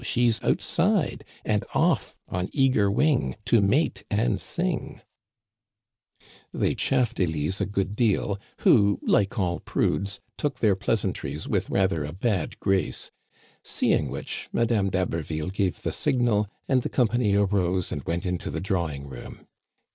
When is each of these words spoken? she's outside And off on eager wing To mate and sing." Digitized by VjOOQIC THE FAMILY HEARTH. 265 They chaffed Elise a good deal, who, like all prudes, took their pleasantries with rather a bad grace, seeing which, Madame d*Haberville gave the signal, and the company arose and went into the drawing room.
she's 0.03 0.43
outside 0.43 1.23
And 1.45 1.63
off 1.75 2.17
on 2.27 2.49
eager 2.53 2.89
wing 2.89 3.35
To 3.45 3.61
mate 3.61 4.03
and 4.09 4.41
sing." 4.41 4.99
Digitized 4.99 6.19
by 6.19 6.23
VjOOQIC 6.23 6.23
THE 6.23 6.25
FAMILY 6.25 6.25
HEARTH. 6.25 6.57
265 6.57 6.59
They 6.59 6.75
chaffed 6.75 7.19
Elise 7.19 7.61
a 7.61 7.65
good 7.67 7.95
deal, 7.95 8.39
who, 8.61 8.99
like 9.03 9.37
all 9.37 9.59
prudes, 9.59 10.19
took 10.39 10.57
their 10.57 10.75
pleasantries 10.75 11.47
with 11.47 11.69
rather 11.69 12.03
a 12.03 12.13
bad 12.13 12.59
grace, 12.59 13.11
seeing 13.63 14.09
which, 14.09 14.49
Madame 14.51 14.89
d*Haberville 14.89 15.53
gave 15.53 15.79
the 15.83 15.91
signal, 15.91 16.47
and 16.67 16.81
the 16.81 16.89
company 16.89 17.35
arose 17.35 17.91
and 17.91 18.01
went 18.05 18.25
into 18.25 18.49
the 18.49 18.59
drawing 18.59 19.05
room. 19.07 19.45